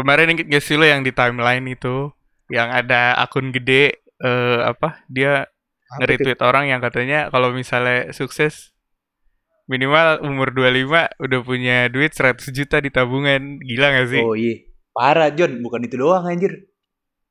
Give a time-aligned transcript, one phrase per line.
[0.00, 2.10] kemarin inget gak sih lo yang di timeline itu
[2.50, 5.48] yang ada akun gede eh apa dia
[5.96, 8.70] nge-retweet orang yang katanya kalau misalnya sukses
[9.70, 13.62] minimal umur 25 udah punya duit 100 juta di tabungan.
[13.62, 14.18] Gila gak sih?
[14.18, 14.66] Oh iya.
[14.90, 16.66] Parah John, bukan itu doang anjir.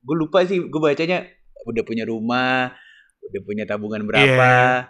[0.00, 1.28] Gue lupa sih, gue bacanya
[1.68, 2.72] udah punya rumah,
[3.28, 4.88] udah punya tabungan berapa,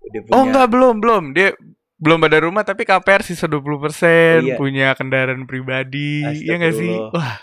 [0.00, 1.52] udah punya Oh enggak belum belum dia
[1.96, 4.56] belum ada rumah tapi KPR sisa 20% Iya.
[4.60, 7.40] punya kendaraan pribadi ya nggak sih wah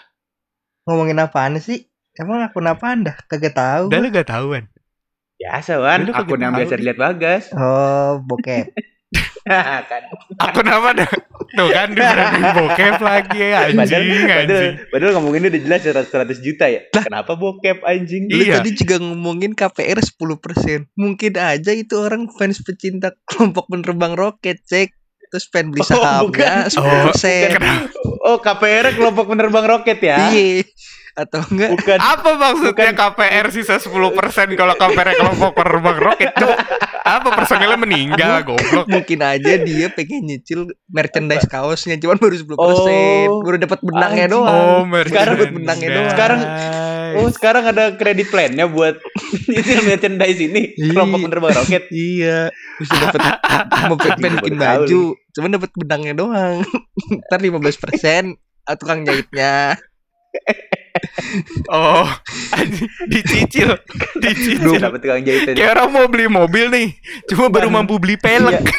[0.84, 1.88] Ngomongin apaan sih?
[2.14, 3.16] Emang akun apaan dah?
[3.32, 3.88] Kagak tahu.
[3.88, 4.68] udah lu gak tahuan
[5.40, 7.44] biasa kan, akun yang biasa dilihat Bagas.
[7.52, 8.72] Oh, bokep.
[9.92, 10.02] kan.
[10.40, 11.10] akun apa dah
[11.54, 15.82] tuh kan di branding bokep lagi ya anjing Padahal, padahal, anjing padahal ngomonginnya udah jelas
[15.86, 16.82] 100, 100 juta ya.
[16.90, 18.26] Kenapa bokep anjing?
[18.32, 18.58] Lu Iya.
[18.58, 20.90] tadi juga ngomongin KPR 10%.
[20.96, 24.90] Mungkin aja itu orang fans pecinta kelompok penerbang roket, cek.
[25.30, 26.64] Terus pengen beli Oh, sahamnya bukan.
[26.70, 27.50] 10%.
[27.54, 27.74] Kenapa?
[28.24, 30.18] Oh, KPR kelompok penerbang roket ya?
[30.30, 30.64] Iya.
[31.14, 31.98] Atau enggak Bukan.
[32.00, 33.14] apa maksudnya Bukan.
[33.14, 33.94] KPR sisa 10%
[34.54, 36.50] kalau KPR kelompok penerbang roket tuh
[37.00, 43.40] apa personilnya meninggal goblok mungkin aja dia pengen nyicil merchandise kaosnya cuman baru 10% Oh,
[43.40, 44.82] baru dapat benangnya doang.
[44.82, 46.10] oh Sekarang dapat benangnya doang.
[46.10, 46.44] Sekarang-
[47.14, 48.98] Oh, sekarang ada kredit plan-nya buat
[49.46, 50.74] nyicil merchandise ini.
[50.74, 50.98] Iya.
[50.98, 51.84] Kelompok penerbang roket.
[51.94, 52.50] Iya,
[52.82, 53.22] bisa dapat
[53.86, 56.66] mau pe- pengen bikin baju, cuman dapat benangnya doang.
[57.22, 58.34] Ntar 15%
[58.66, 59.78] ah, tukang jahitnya.
[61.70, 62.06] Oh
[62.52, 63.74] anjing dicicil
[64.16, 65.54] dicicil Dapat tukang jahitan.
[65.54, 66.88] kayak orang mau beli mobil nih
[67.26, 67.78] cuma baru Bukan.
[67.80, 68.72] mampu beli pelek Iya.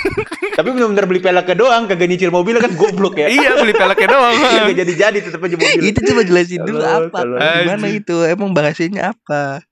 [0.55, 3.27] Tapi benar-benar beli peleknya doang, kagak nyicil mobil kan goblok ya.
[3.27, 5.83] iya beli peleknya doang Kagak jadi-jadi tetap aja mobil.
[5.83, 7.19] Itu coba jelasin dulu apa,
[7.59, 9.67] gimana itu, emang bahasanya apa?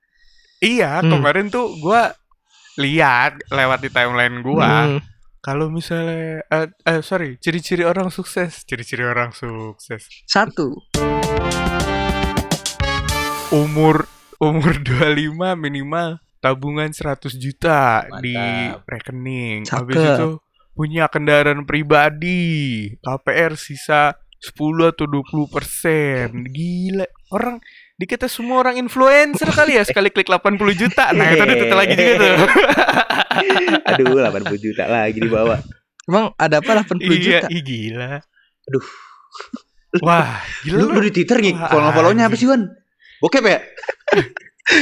[0.58, 1.10] Iya, Hmm.
[1.12, 2.18] kemarin tuh gua
[2.76, 5.00] lihat lewat di timeline gua Hmm.
[5.38, 10.02] kalau misalnya eh, eh, sorry, ciri-ciri orang sukses, ciri-ciri orang sukses.
[10.24, 10.82] Satu,
[13.52, 14.08] Umur
[14.40, 18.88] umur 25 minimal tabungan 100 juta di Mantap.
[18.88, 19.58] rekening.
[19.62, 19.78] Cakep.
[19.78, 20.28] Habis itu
[20.72, 26.26] punya kendaraan pribadi, KPR sisa 10 atau 20 persen.
[26.48, 27.60] Gila, orang
[27.94, 31.12] di kita semua orang influencer kali ya sekali klik 80 juta.
[31.12, 32.34] Nah, itu itu lagi juga tuh.
[33.92, 35.60] Aduh, 80 juta lagi dibawa.
[36.02, 37.46] emang ada apa 80 iya, juta?
[37.46, 38.12] ih gila.
[38.66, 38.84] Aduh.
[40.02, 40.98] Wah, gila Lu, lu.
[40.98, 42.66] lu di Twitter nih, follow-follownya apa sih, Wan?
[43.22, 43.58] Bokep ya?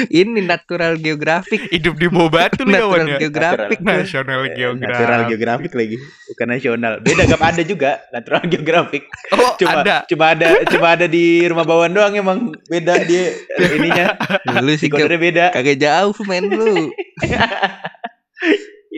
[0.08, 3.78] Ini natural geographic, Hidup di bawah batu lu kawan natural geographic.
[3.80, 3.88] tuh.
[3.88, 4.84] National Geographic.
[4.92, 5.96] Natural geografik lagi,
[6.28, 6.92] bukan nasional.
[7.00, 9.02] Beda gak ada juga natural geografik.
[9.32, 9.96] Oh, Cuma ada.
[10.04, 14.20] cuma ada cuma ada di rumah bawaan doang emang beda dia ininya.
[14.60, 15.52] Lu sih beda.
[15.52, 16.92] kagak jauh main lu.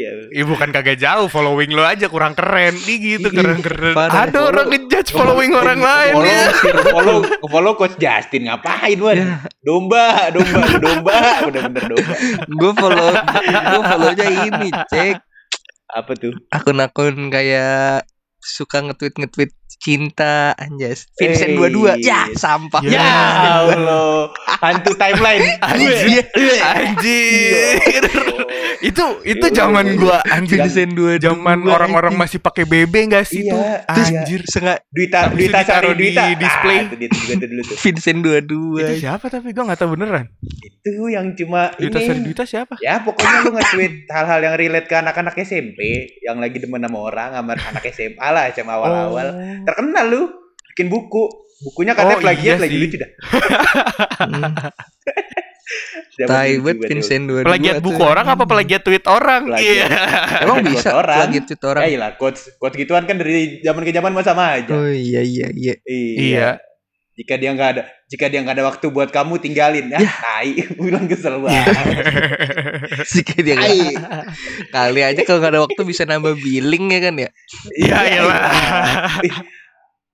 [0.02, 0.42] Iya.
[0.42, 2.74] Ih bukan kagak jauh, following lo aja kurang keren.
[2.74, 3.94] Ih gitu keren-keren.
[3.94, 6.42] Ada orang ngejudge following orang lain follow, ya.
[6.90, 7.18] follow,
[7.52, 9.16] follow coach Justin ngapain Wan?
[9.16, 9.26] Ya.
[9.62, 12.14] Domba, domba, domba, bener-bener domba.
[12.50, 13.10] Gue follow,
[13.46, 15.16] gue follownya ini, cek
[15.92, 16.34] Apa tuh?
[16.50, 18.02] akun-akun kayak
[18.42, 22.98] suka nge-tweet nge-tweet cinta anjas Vincent Eh, 22 ya sampah Ya.
[22.98, 23.18] Ya
[23.72, 24.28] Allah,
[24.60, 25.44] hantu timeline.
[25.62, 26.26] Anjir.
[26.60, 27.78] Anjir.
[28.82, 30.58] itu itu zaman gua anjir.
[30.60, 33.54] Vincent 22 Zaman orang-orang masih pakai BB enggak sih itu?
[33.86, 34.42] Anjir.
[34.44, 36.22] sengaja Duita, Duita Sari Duita.
[36.26, 36.78] di display.
[37.78, 40.26] Vincent 22 Itu siapa tapi gua enggak tahu beneran.
[40.82, 41.92] Itu yang cuma ini.
[41.92, 42.74] Sari Duta siapa?
[42.82, 45.78] Ya pokoknya lu nge-tweet hal-hal yang relate ke anak-anak SMP
[46.20, 49.28] yang lagi demen sama orang sama anak SMA lah SMA awal-awal.
[49.68, 50.22] Terkenal lu
[50.74, 51.24] bikin buku.
[51.62, 53.06] Bukunya katanya Oh, plagiat iya lagi lucu dah.
[56.22, 59.48] Banget Vincent 22 Plagiat buku orang apa plagiat tweet orang?
[59.56, 59.86] Iya.
[60.44, 61.24] Emang bisa orang.
[61.24, 64.58] plagiat tweet orang Ya iyalah quotes quotes gituan kan dari zaman ke zaman mah sama
[64.60, 64.74] aja.
[64.74, 66.50] Oh iya iya iya Iya.
[67.12, 70.00] Jika dia nggak ada jika dia nggak ada waktu buat kamu tinggalin ya.
[70.00, 70.48] Tai,
[70.80, 71.76] bilang kesel banget.
[73.12, 74.24] Jika dia nggak-
[74.70, 77.28] kali aja kalau nggak ada waktu bisa nambah billing ya kan ya
[77.74, 78.40] Iya, iyalah.
[79.20, 79.34] Ih,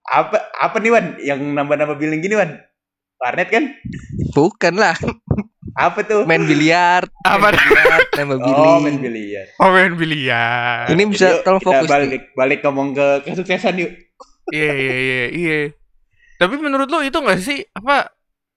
[0.04, 2.58] apa apa nih Wan yang nambah-nambah billing gini Wan?
[3.16, 3.64] Warnet kan?
[4.30, 4.94] bukan lah
[5.74, 6.22] Apa tuh?
[6.24, 7.50] main biliar Apa?
[7.50, 9.46] main biliar, nambah billing Oh, main biliar.
[9.56, 10.86] Oh main biliar.
[10.88, 13.92] Ini bisa Yuk, tolong kita fokus balik balik ngomong ke kesuksesan yuk.
[14.48, 15.58] Iya iya iya iya.
[16.38, 18.14] Tapi menurut lo itu nggak sih apa?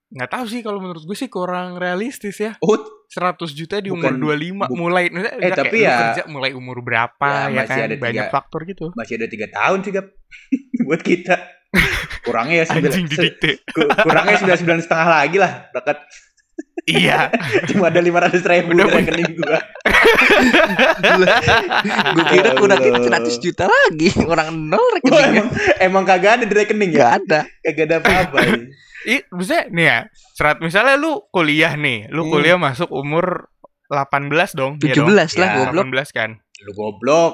[0.08, 2.52] Nggak tahu sih kalau menurut gue sih kurang realistis ya.
[2.58, 2.76] Oh,
[3.08, 3.16] 100
[3.50, 7.56] juta di umur 25 bu- mulai Eh, tapi ya- kerja mulai umur berapa Ya, ya,
[7.58, 8.84] masih kan ada banyak tiga- faktor gitu.
[8.92, 10.06] masih ada tiga tahun sih Gap.
[10.86, 11.36] buat kita.
[12.22, 12.92] Kurangnya ya sembilan.
[13.98, 15.52] Kurangnya sembilan sembilan setengah lagi lah.
[15.70, 15.98] Dekat.
[16.82, 17.30] Iya.
[17.70, 19.58] Cuma ada 500 ribu Udah di rekening gua.
[22.12, 23.22] Gue kira Ya Allah.
[23.22, 24.08] 100 juta lagi.
[24.22, 25.42] Orang nol Wah, rekeningnya.
[25.42, 25.48] emang,
[25.78, 26.98] emang kagak ada di rekening ya?
[26.98, 27.40] Gak ada.
[27.62, 28.38] Kagak ada apa-apa.
[28.42, 28.54] ya.
[29.12, 29.98] Ih, bisa nih ya.
[30.32, 32.32] Serat misalnya lu kuliah nih, lu Hmm.
[32.32, 33.50] kuliah masuk umur
[33.90, 34.78] 18 dong.
[34.78, 35.06] iya 17 dong?
[35.10, 35.84] lah Ya, goblok.
[35.90, 36.30] 18 kan.
[36.62, 37.32] Lu goblok.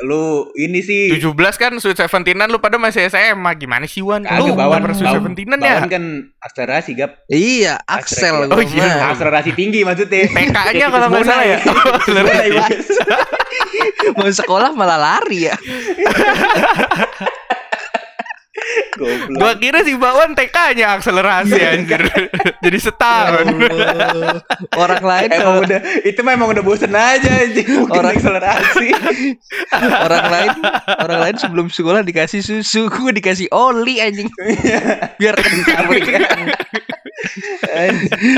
[0.00, 3.52] Lu ini sih 17 kan Sweet Seventeenan lu pada masih SMA.
[3.56, 4.24] Gimana sih Wan?
[4.24, 4.80] Kagak, Lu Bawan.
[4.80, 5.76] nggak pernah Sweet Seventeenan ya?
[5.84, 6.04] Kan
[6.40, 7.10] akselerasi gap.
[7.28, 9.12] Iya, gua Oh, iya.
[9.12, 10.28] Akselerasi tinggi maksudnya.
[10.28, 11.58] TK-nya kalau nggak salah ya.
[14.16, 15.54] Mau sekolah malah lari ya.
[18.94, 19.38] Goblok.
[19.38, 22.02] Gua kira si Bawan TK-nya akselerasi anjir.
[22.64, 23.46] Jadi setahun.
[24.74, 28.88] Orang lain Emang kalau udah itu memang udah bosen aja anjing mungkin Orang- akselerasi.
[30.06, 30.50] orang lain
[31.00, 34.28] orang lain sebelum sekolah dikasih susu, gue dikasih oli anjing.
[35.16, 36.50] Biar kencang kencang.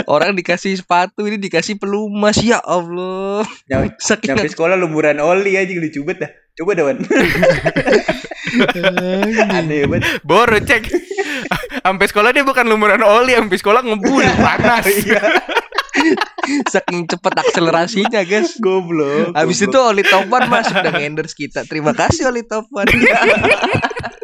[0.07, 2.39] Orang dikasih sepatu, ini dikasih pelumas.
[2.41, 3.47] Ya Allah.
[3.71, 6.31] Nyampe, Saking nyampe sekolah lumuran oli anjing lucu banget dah.
[6.53, 6.99] Coba dah, Wan.
[9.57, 10.05] Aneh banget.
[10.21, 10.85] Baru cek.
[11.81, 14.85] Sampai sekolah dia bukan lumuran oli, sampai sekolah ngebul panas.
[14.85, 15.23] Iya,
[16.69, 18.61] saking cepet akselerasinya, guys.
[18.61, 19.33] goblok.
[19.33, 19.79] Habis itu.
[19.81, 21.65] Oli Topan masuk dan endorse kita.
[21.65, 22.85] Terima kasih Oli Topan.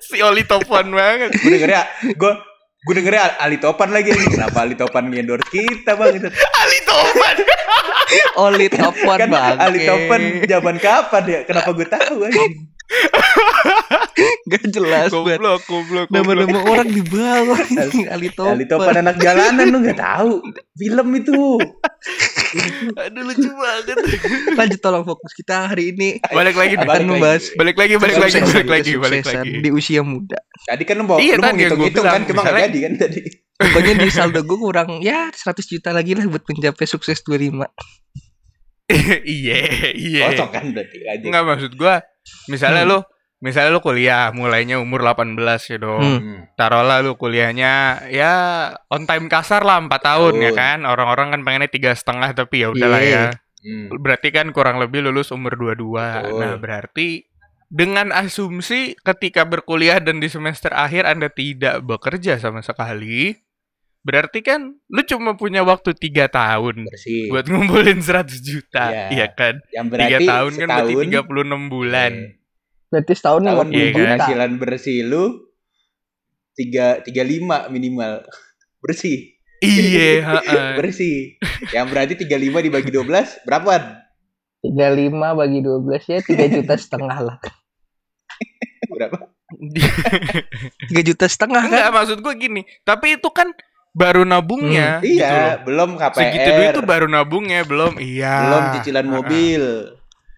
[0.08, 1.36] si Oli topan banget.
[1.36, 1.84] gue dengernya
[2.16, 2.32] gue
[2.88, 4.16] gue dengernya Ali Topan lagi.
[4.16, 6.16] Kenapa Ali Topan ngendorse kita, Bang?
[6.16, 6.32] Itu.
[6.32, 7.36] Ali topan.
[8.48, 9.56] Oli Topan Kan bang.
[9.60, 11.40] Ali Topan zaman kapan ya?
[11.44, 12.54] Kenapa gue tahu anjing?
[14.48, 15.36] Gak jelas banget.
[15.36, 16.08] Goblok, goblok.
[16.08, 17.60] Nama-nama orang di bawah
[18.16, 18.56] Ali Topan.
[18.56, 20.40] Ali Topan anak jalanan lu nggak tahu.
[20.72, 21.60] Film itu.
[22.98, 23.96] Aduh lucu banget.
[24.54, 27.04] Lanjut tolong fokus kita hari ini Balik lagi akan lagi.
[27.06, 29.50] membahas Balik lagi, balik lagi, balik lagi, balik lagi.
[29.58, 30.38] di usia muda.
[30.62, 33.20] Tadi kan lu mau Iya, lu mau ngitung-ngitung kan cuma nggak misalnya- jadi kan tadi.
[33.58, 37.66] Pokoknya di saldo gue kurang ya 100 juta lagi lah buat mencapai sukses 25.
[39.22, 39.58] Iya,
[39.92, 40.32] iya.
[40.32, 41.20] Kosong kan berarti aja.
[41.20, 42.00] Enggak maksud gua,
[42.46, 42.90] misalnya Hmm.
[42.90, 42.98] lu
[43.38, 45.38] misalnya lu kuliah mulainya umur 18
[45.68, 46.02] ya dong.
[46.02, 46.38] Hmm.
[46.54, 47.72] Taruhlah lu kuliahnya
[48.08, 48.32] ya
[48.88, 50.58] on time kasar lah 4 tahun ya Tahun.
[50.58, 50.78] kan.
[50.84, 53.14] Orang-orang kan pengennya tiga setengah tapi ya udahlah Iya.
[53.14, 53.24] ya.
[53.58, 53.86] Hmm.
[53.92, 55.74] Berarti kan kurang lebih lulus umur 22.
[56.22, 56.38] Betul.
[56.38, 57.08] Nah, berarti
[57.68, 63.36] dengan asumsi ketika berkuliah dan di semester akhir Anda tidak bekerja sama sekali,
[64.00, 67.28] berarti kan lu cuma punya waktu tiga tahun Bersih.
[67.28, 69.06] buat ngumpulin 100 juta, Iya.
[69.12, 69.60] iya kan?
[69.68, 72.12] Yang Tiga berarti tahun kan berarti setahun, 36 bulan.
[72.14, 72.37] eh,
[72.88, 74.00] Berarti setahun tahun 50 Iya juta.
[74.16, 75.24] penghasilan bersih lu
[76.52, 78.24] tiga tiga lima minimal
[78.82, 80.66] bersih Iya, heeh.
[80.74, 81.34] bersih
[81.70, 82.30] yang berarti 35
[82.62, 83.98] dibagi 12 berapa
[84.60, 84.70] 35
[85.34, 87.36] bagi 12 ya 3 juta setengah lah.
[88.94, 89.18] berapa
[90.86, 91.70] 3 juta setengah kan?
[91.70, 92.62] Enggak, maksud gue gini.
[92.82, 93.50] Tapi itu kan
[93.90, 94.98] baru nabungnya.
[95.00, 95.26] gitu loh.
[95.26, 97.98] iya belum KPR Segitu duit itu baru nabungnya, belum.
[97.98, 98.34] Iya.
[98.40, 99.62] belum cicilan mobil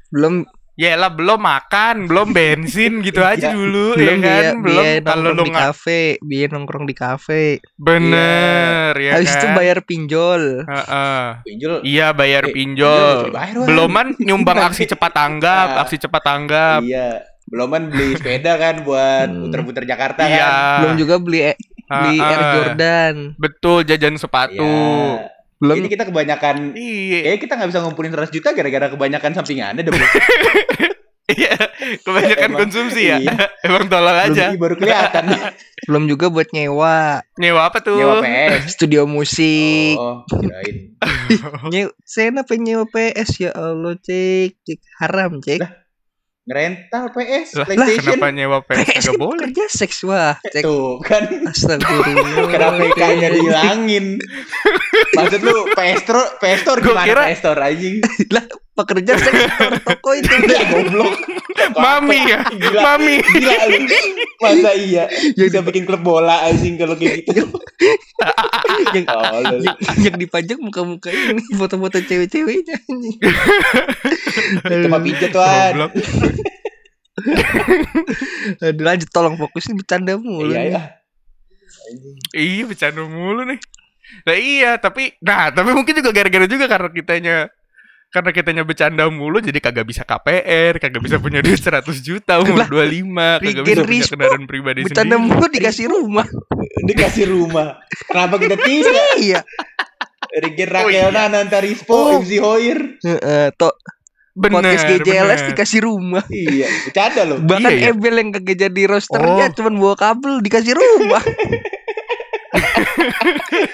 [0.09, 0.35] Belum
[0.81, 3.53] Ya lah belum makan, belum bensin gitu aja Iya.
[3.53, 4.25] dulu belum ya kan.
[4.25, 7.45] biaya, belum biaya kalau nongkrong lu di kafe, biaya nongkrong di kafe.
[7.77, 9.55] bener ya Habis itu kan.
[9.55, 10.43] bayar pinjol.
[10.65, 11.23] Heeh.
[11.43, 13.29] pinjol Iya bayar Eh, pinjol.
[13.29, 13.67] pinjol Wan.
[13.67, 16.81] Beloman nyumbang aksi cepat tanggap, aksi cepat tanggap.
[16.81, 19.43] iya beloman beli sepeda kan buat Hmm.
[19.43, 20.39] puter-puter Jakarta Iya.
[20.39, 21.41] kan Belum juga beli
[21.83, 22.41] beli Ah, Air.
[22.55, 23.15] Jordan.
[23.37, 24.63] Betul jajan sepatu.
[24.63, 25.29] Iya.
[25.61, 27.19] Belum Ini kita kebanyakan Iya.
[27.23, 29.93] Kayaknya kita nggak bisa ngumpulin 100 juta gara-gara kebanyakan sampingannya deh.
[31.31, 31.55] Iya.
[32.03, 33.23] Kebanyakan Emang- konsumsi ya.
[33.23, 33.31] iya.
[33.71, 34.51] Emang tolol aja.
[34.51, 35.25] Belum- baru kelihatan.
[35.87, 37.95] belum juga buat nyewa Nyewa apa tuh?
[37.95, 38.75] Nyewa PS.
[38.75, 39.95] studio musik.
[39.95, 40.99] Oh, kirain.
[42.03, 45.63] Saya kenapa nyewa PS ya Allah cek cek haram cek.
[46.41, 48.11] Ngerental PS, Lah, PlayStation.
[48.11, 49.39] Kenapa nyewa PS PS nggak kan boleh?
[49.47, 50.63] kerja seks wah cek.
[50.67, 52.51] Tuh kan Astagfirullah.
[52.51, 54.19] kenapa PK-nya dihilangin?
[55.11, 55.57] Maksud lu
[56.61, 57.97] Store Gua gimana kira- PS Store anjing?
[58.35, 60.31] lah pekerja seks store toko itu.
[60.71, 61.13] Goblok.
[61.73, 62.81] Mami ya, Gila.
[62.81, 63.15] mami.
[63.21, 63.79] Gila lu.
[64.41, 65.05] Masa iya
[65.37, 67.45] bisa bikin klub bola anjing kalau kayak gitu.
[68.91, 69.61] yang, Oh, lu.
[69.61, 73.19] yang, yang dipajang muka-muka ini foto-foto cewek-ceweknya anjing.
[74.81, 75.77] Cuma pijet tuan.
[75.77, 75.93] Goblok.
[78.61, 80.49] Aduh, lanjut tolong fokus ini bercanda mulu.
[80.49, 80.73] Iya nih.
[80.73, 80.83] ya.
[82.33, 83.61] Iya bercanda mulu nih.
[84.23, 87.37] Nah iya tapi nah tapi mungkin juga gara-gara juga karena kitanya
[88.11, 92.59] karena kitanya bercanda mulu jadi kagak bisa KPR, kagak bisa punya duit 100 juta umur
[92.59, 95.31] Lah, 25, kagak bisa punya Rispo kendaraan pribadi Bercanda sendiri.
[95.31, 96.27] mulu dikasih rumah.
[96.91, 97.69] Dikasih rumah.
[98.05, 99.07] Kenapa kita tidak?
[99.17, 99.41] iya.
[100.33, 101.07] Rigen Oh, iya.
[101.07, 102.19] Rakelna, Nanta Rispo, Oh.
[102.19, 102.99] MC Hoyer.
[102.99, 103.71] Heeh, to
[104.33, 105.49] Bener, podcast GJLS bener.
[105.53, 106.23] dikasih rumah.
[106.27, 107.39] Iya, bercanda loh.
[107.39, 107.91] Bahkan Iya, iya.
[107.93, 109.55] Ebel yang kagak jadi rosternya Oh.
[109.55, 111.23] cuman bawa kabel dikasih rumah.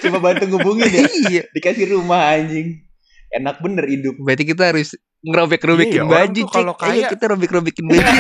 [0.03, 1.03] Cuma bantu ngubungin ya.
[1.29, 1.43] iya.
[1.51, 2.83] Dikasih rumah anjing.
[3.27, 4.15] Enak bener hidup.
[4.23, 6.83] Berarti kita harus ngerobek-robekin Iya, baju, tuh kalau Cek.
[6.83, 8.07] Ayo kaya- kita robek-robekin baju.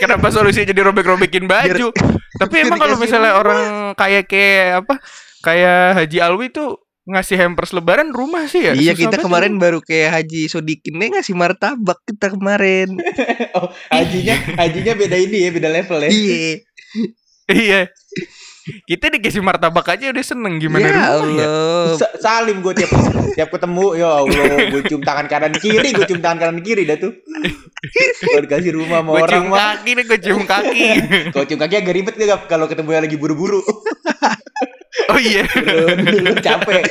[0.00, 1.90] Kenapa solusinya jadi robek-robekin baju?
[2.38, 3.40] Tapi emang kalau misalnya rumah.
[3.40, 3.62] orang
[3.94, 4.94] kayak kayak apa?
[5.38, 8.76] Kayak Haji Alwi tuh ngasih hampers lebaran rumah sih ya.
[8.76, 12.94] iya, Susah kita kemarin baru kayak Haji Sodikin nih ngasih martabak kita kemarin.
[13.58, 16.10] Oh, hajinya hajinya beda ini ya, beda level ya.
[16.12, 16.54] iya.
[17.48, 17.80] Iya.
[18.84, 21.12] Kita dikasih martabak aja udah seneng gimana ya rumah ya?
[21.14, 21.92] Allah.
[21.94, 22.90] Sa- Salim gue tiap
[23.32, 26.96] tiap ketemu ya Allah gue cium tangan kanan kiri gue cium tangan kanan kiri dah
[26.96, 27.12] tuh
[28.24, 30.86] kalau dikasih rumah sama Gue orang cium mah kaki nih, gue cium kaki.
[31.30, 33.60] kalau cium kaki agak ribet gak kalau ketemu yang lagi buru-buru
[35.08, 35.46] oh iya.
[35.94, 36.84] dulu capek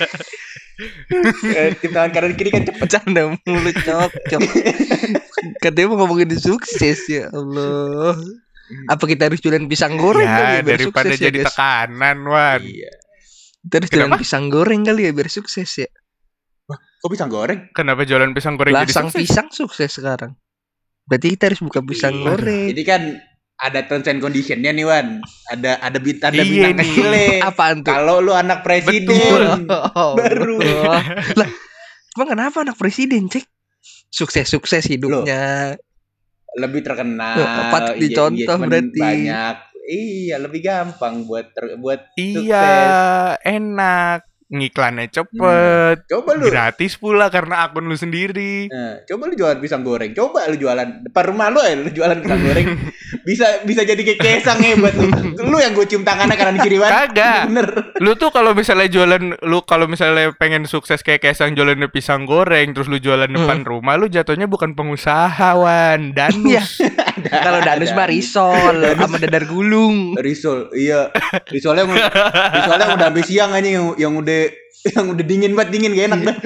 [1.43, 4.41] Eh, cium tangan kanan kiri kan cepet Bercanda mulu cok cok.
[5.57, 8.13] Katanya mau ngomongin sukses ya Allah.
[8.85, 11.47] Apa kita harus jualan pisang goreng Ya kali ya biar daripada sukses ya jadi guys?
[11.49, 12.61] tekanan, Wan.
[12.61, 12.91] iya
[13.59, 15.89] Kita harus jualan pisang goreng kali ya biar sukses ya.
[16.97, 19.21] kok pisang goreng Kenapa jualan pisang goreng jadi Lasang sukses?
[19.21, 20.33] pisang sukses sekarang.
[21.03, 22.23] Berarti kita harus buka pisang Iya.
[22.25, 22.67] goreng.
[22.69, 23.01] ini kan
[23.57, 26.89] ada terms and conditionnya nih Wan ada ada bintang ada Iya bintang
[27.49, 27.89] Apaan tuh?
[27.91, 30.57] kalau lu anak presiden Oh, Baru.
[30.57, 30.93] betul.
[31.35, 31.49] lah,
[32.13, 33.45] emang kenapa anak presiden cek?
[34.09, 35.73] Sukses-sukses hidupnya.
[36.55, 37.35] Lebih terkenal
[37.69, 38.97] patut iya, dicontoh berarti.
[38.97, 39.55] banyak
[39.87, 42.67] iya lebih gampang buat ter- buat Iya,
[43.39, 44.19] enak.
[44.47, 46.07] Ngiklannya cepet.
[46.07, 48.71] coba lu Gratis pula karena akun lu sendiri.
[48.71, 50.15] Nah, coba lu jualan pisang goreng.
[50.15, 52.67] Coba lu jualan depan rumah lu ya, lu jualan pisang goreng.
[53.27, 55.11] Bisa bisa jadi kayak kesang hebat lu.
[55.51, 57.11] Lu yang gue cium tangannya kanan kiri banget.
[57.11, 57.41] Kagak.
[57.51, 57.69] Bener.
[57.99, 62.71] Lu tuh kalau misalnya jualan lu kalau misalnya pengen sukses kayak Kaisang jualan pisang goreng
[62.71, 66.31] terus lu jualan depan rumah lu jatuhnya bukan pengusaha wan Iya.
[66.31, 66.79] danus.
[67.27, 70.15] Kalau Danus mah risol sama dadar gulung.
[70.15, 71.11] Risol, iya.
[71.51, 71.83] Risolnya
[72.53, 74.36] risolnya udah habis siang aja yang, yang udah
[74.95, 76.37] yang udah dingin banget dingin gak enak dah.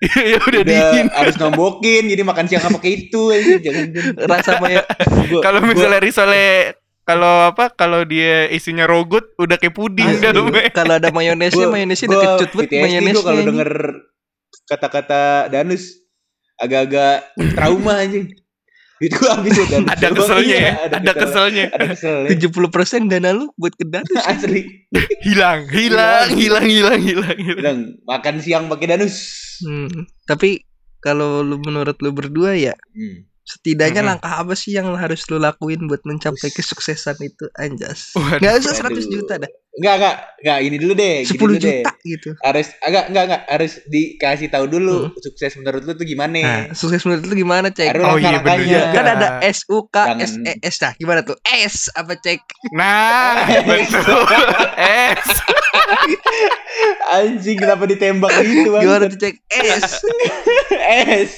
[0.32, 1.06] ya udah Udah dingin.
[1.12, 3.54] harus nombokin jadi makan siang apa kayak itu aja.
[3.60, 3.84] Jangan
[4.16, 4.86] Rasa gua-
[5.40, 6.50] Kalau gua- misalnya risolnya
[7.02, 10.70] kalau apa kalau dia isinya rogut udah kayak puding dalamnya.
[10.70, 13.24] kalau ada mayonesnya mayonesnya udah kecut banget mayonesnya.
[13.24, 13.70] kalau denger
[14.64, 15.98] kata-kata Danus
[16.56, 18.30] agak-agak trauma anjing.
[19.04, 19.80] Itu gua habis udah.
[19.88, 21.64] Ada keselnya iya, ya, ada kesel- keselnya.
[21.72, 22.18] Ada kesel.
[22.36, 24.12] 70% dana lu buat ke Danus.
[24.32, 24.62] Asli.
[25.24, 27.78] Hilang, hilang, hilang, hilang, hilang, hilang.
[28.04, 29.16] Makan siang pakai Danus.
[29.64, 30.04] Hmm.
[30.28, 30.68] Tapi
[31.00, 33.24] kalau lu menurut lu berdua ya Hmm.
[33.42, 34.10] Setidaknya Mm-mm.
[34.14, 38.94] langkah apa sih yang harus lu lakuin buat mencapai kesuksesan itu anjas nggak usah Waduh.
[38.94, 41.16] 100 juta dah Enggak, enggak, enggak ini dulu deh.
[41.22, 41.62] 10 dulu deh.
[41.78, 46.36] juta gitu Harus agak enggak enggak harus dikasih tahu dulu sukses menurut lu tuh gimana.
[46.36, 48.66] nah sukses menurut lu gimana cek Harus Oh iya, langkah-langkahnya.
[48.66, 48.90] juga.
[48.92, 50.18] kan ada S U K Jangan.
[50.20, 52.42] S E S nah gimana tuh S apa cek
[52.72, 54.20] Nah, betul.
[54.76, 55.26] Es.
[57.14, 60.02] Anjing kenapa ditembak gitu gimana tuh cek S
[61.22, 61.32] S.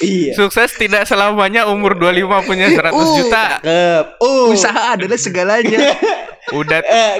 [0.00, 0.32] iya.
[0.32, 3.14] Sukses tidak selamanya umur 25 punya 100 Uh.
[3.16, 3.44] juta.
[3.58, 4.04] Cakep.
[4.18, 4.46] Uh.
[4.50, 5.78] usaha adalah segalanya
[6.58, 7.12] Udah Eh,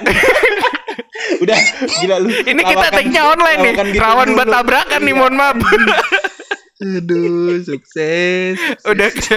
[1.39, 1.59] udah
[1.99, 2.29] gila lu.
[2.43, 3.73] ini kita take-nya online nih.
[3.87, 5.57] gitu Rawan buat tabrakan nih, mohon maaf.
[6.83, 9.37] aduh sukses udah ke,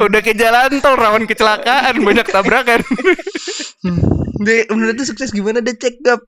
[0.00, 2.80] udah ke jalan tol rawan kecelakaan, banyak tabrakan.
[3.78, 3.94] Hmm.
[4.42, 6.18] Deh, menurut lu sukses gimana deh cek gap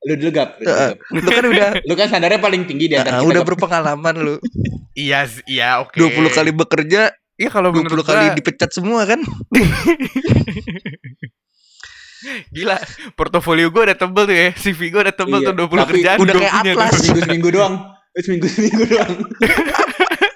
[0.00, 0.56] Lu dulu gap.
[0.56, 0.90] Lu, dulu, Heeh.
[0.90, 0.98] Gap.
[1.12, 3.30] lu kan udah Lu kan standarnya paling tinggi di antara Ah, kita.
[3.30, 3.48] udah Gap.
[3.50, 4.34] berpengalaman lu
[4.92, 5.92] iya, iya, oke.
[5.94, 7.02] 20 kali bekerja
[7.34, 9.16] Iya kalau 20 menurut kali gua, dipecat semua kan
[12.50, 12.76] gila,
[13.14, 14.48] portofolio gue udah tebel tuh ya.
[14.52, 16.18] CV gue udah tebel Iya, tuh 20 tapi kerjaan.
[16.18, 16.92] udah gua kayak atlas.
[16.94, 17.74] Seminggu seminggu doang.
[18.10, 19.12] Eh, Seminggu seminggu doang.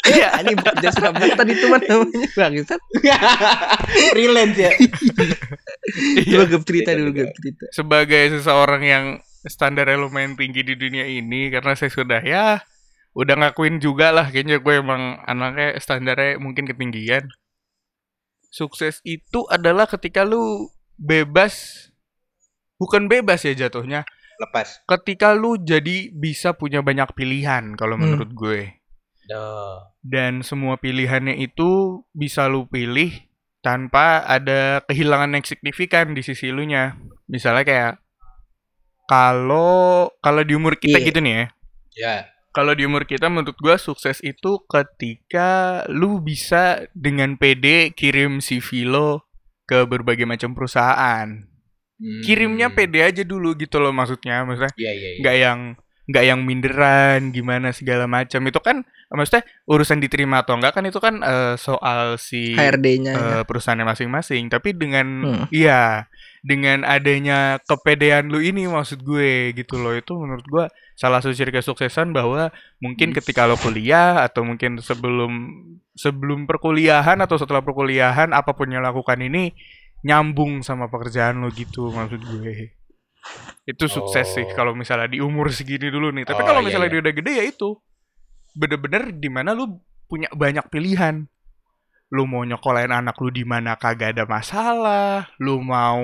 [0.05, 0.37] Iya.
[0.39, 2.77] ini bekerja serabutan itu mah namanya bangsat
[4.13, 4.71] Freelance ya.
[6.15, 6.25] Iya.
[6.31, 9.05] Coba gap cerita dulu gap cerita sebagai seseorang yang
[9.47, 12.65] standar lumayan tinggi di dunia ini karena saya sudah ya
[13.15, 17.31] udah ngakuin juga lah kayaknya gue emang anaknya standarnya mungkin ketinggian
[18.51, 21.87] sukses itu adalah ketika lu bebas
[22.79, 24.03] bukan bebas ya jatuhnya
[24.41, 24.83] Lepas.
[24.91, 28.03] ketika lu jadi bisa punya banyak pilihan kalau Hmm.
[28.19, 28.61] menurut gue
[30.05, 33.15] dan semua pilihannya itu bisa lu pilih
[33.65, 37.01] tanpa ada kehilangan yang signifikan di sisi lu nya.
[37.25, 37.93] Misalnya kayak
[39.05, 41.07] kalau kalau di umur kita Iya.
[41.07, 41.47] gitu nih ya.
[41.95, 42.17] Ya.
[42.55, 48.87] Kalau di umur kita menurut gua sukses itu ketika lu bisa dengan PD kirim CV
[48.87, 49.27] lo
[49.67, 51.51] ke berbagai macam perusahaan.
[51.95, 52.23] Hmm.
[52.23, 54.43] Kirimnya PD aja dulu gitu loh maksudnya.
[54.47, 55.21] Maksudnya Iya iya iya.
[55.23, 55.59] nggak yang
[56.05, 58.41] nggak yang minderan gimana segala macam.
[58.45, 63.25] Itu kan maksudnya urusan diterima atau enggak kan itu kan eh, soal si HRD-nya ya.
[63.41, 64.53] eh, perusahaannya masing-masing.
[64.53, 65.45] Tapi dengan Hmm.
[65.49, 66.09] iya
[66.45, 69.97] dengan adanya kepedean lu ini maksud gue gitu loh.
[69.97, 75.33] Itu menurut gue salah satu ciri kesuksesan bahwa mungkin ketika lo kuliah atau mungkin sebelum
[75.97, 79.55] sebelum perkuliahan atau setelah perkuliahan apa pun yang lakukan ini
[80.05, 82.77] nyambung sama pekerjaan lo gitu maksud gue
[83.65, 84.53] itu sukses sih Oh.
[84.53, 86.25] kalau misalnya di umur segini dulu nih.
[86.25, 86.95] Tapi Oh, kalau iya, misalnya iya.
[86.95, 87.71] dia udah gede ya itu.
[88.53, 91.25] Bener-bener di mana lu punya banyak pilihan.
[92.09, 95.27] Lu mau nyokolain anak lu di mana kagak ada masalah.
[95.39, 95.99] Lu mau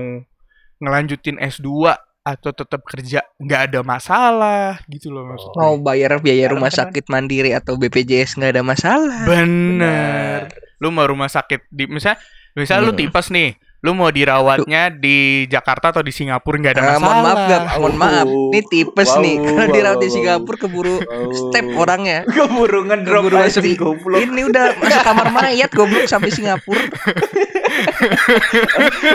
[0.79, 4.81] ngelanjutin S2 atau tetap kerja nggak ada masalah.
[4.87, 5.57] Gitu loh maksudnya.
[5.59, 9.23] Mau bayar biaya Sekarang rumah kan- sakit mandiri atau BPJS nggak ada masalah.
[9.25, 10.49] bener.
[10.81, 12.19] Lu mau rumah sakit di misalnya
[12.53, 13.01] misalnya lu Hmm.
[13.01, 17.21] tipes nih lu mau dirawatnya di Jakarta atau di Singapura nggak ada Ah, masalah mohon
[17.23, 18.27] maaf gak, mohon maaf.
[18.29, 19.35] Nih tipes Wow, nih.
[19.41, 21.33] Kalau wow, dirawat di wow, Singapura keburu Oh.
[21.33, 22.19] step orangnya.
[22.27, 24.21] Keburu ngedrop Keburu masuk goblok.
[24.21, 26.77] Ini udah masuk kamar mayat goblok sampai Singapura.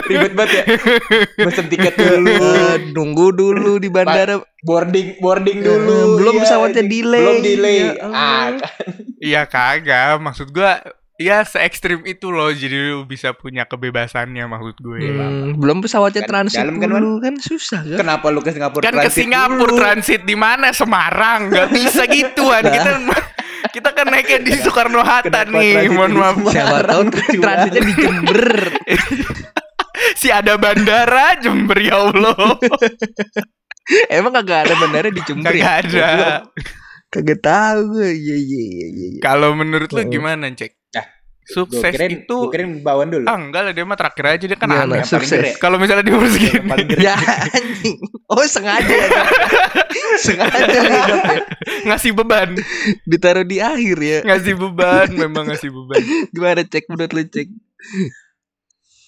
[0.06, 0.64] Ribet banget ya.
[1.38, 2.26] Mesen tiket dulu.
[2.26, 4.42] Eh, nunggu dulu di bandara.
[4.62, 6.18] boarding boarding Eh, dulu.
[6.18, 6.90] belum Iya, pesawatnya anjing.
[6.90, 7.22] delay.
[7.22, 7.78] Belum delay.
[7.78, 8.70] Ya ah, Allah.
[9.16, 10.82] Iya kagak, maksud gua
[11.16, 15.00] ya se ekstrim itu loh jadi lu bisa punya kebebasannya maksud gue.
[15.00, 17.98] Hmm, belum pesawatnya Kan transit dalam kan, dulu kan susah kan.
[17.98, 19.80] kenapa lu ke Singapura Kan ke transit Singapura dulu?
[19.80, 20.66] transit di mana?
[20.70, 22.62] Semarang, nggak bisa gituan.
[22.62, 22.90] Kita
[23.72, 26.36] kita kan naiknya di Soekarno Hatta nih, transit mohon maaf.
[26.48, 28.44] Siapa tahu transitnya di Jember.
[30.12, 32.36] Si ada bandara Jember ya Allah.
[34.12, 35.72] Emang kagak ada bandara di Jember Kagak ya?
[35.80, 36.08] ada.
[37.08, 38.10] Kagak tahu gue.
[38.12, 39.08] Iya iya iya iya.
[39.24, 40.75] Kalau menurut lu gimana, Cek?
[41.46, 43.24] Sukses Gua kirain, itu gua kirain bawaan dulu.
[43.24, 44.98] ah enggak lah dia mah terakhir aja dia kan Gimana?
[44.98, 45.06] aneh.
[45.06, 45.54] Sukses.
[45.56, 46.58] Kalau misalnya di umur segini.
[46.98, 47.14] Ya
[47.54, 47.96] anjing.
[48.26, 49.08] Oh sengaja ya.
[49.96, 50.18] Ya?
[50.18, 51.02] sengaja ya.
[51.86, 52.58] ngasih beban,
[53.04, 54.18] Ditaruh di akhir ya.
[54.22, 56.02] ngasih beban, memang ngasih beban.
[56.30, 57.48] Gimana cek menurut lu cek?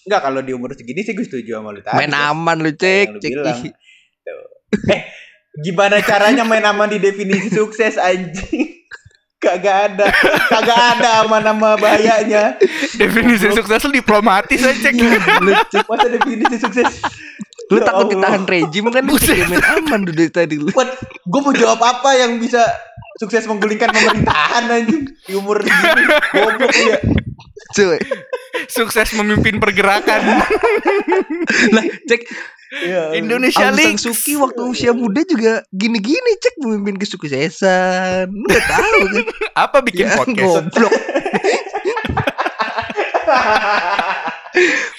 [0.04, 1.97] Enggak kalau di umur segini sih gue setuju sama lu tadi.
[1.99, 3.07] Main aman lu cek.
[3.12, 3.73] lu Cek.
[4.88, 5.00] Eh,
[5.59, 8.78] gimana caranya main aman di definisi sukses anjing?
[9.38, 10.11] Kagak ada,
[10.50, 12.59] kagak ada aman nama bahayanya.
[12.99, 14.99] Definisi sukses lu diplomatis aja, Cek.
[15.38, 15.87] Lu cek.
[15.87, 16.99] Masa definisi sukses?
[17.71, 18.35] Lu Ya takut Allah.
[18.35, 20.74] ditahan rejim kan lu main aman dulu dari tadi lu.
[21.22, 22.66] Gue mau jawab apa yang bisa
[23.16, 26.03] sukses menggulingkan pemerintahan anjing di umur segini?
[26.35, 26.98] Goblok ya.
[27.79, 27.98] Cuy.
[28.68, 30.44] Sukses memimpin pergerakan.
[31.74, 32.22] Lah cek
[32.68, 38.28] Ya, Indonesia Aung San Kyi waktu usia muda juga gini-gini cek memimpin kesuksesan.
[38.28, 39.24] Lu gak tahu kan?
[39.64, 40.68] Apa bikin Ya, podcast?
[40.68, 40.92] Goblok.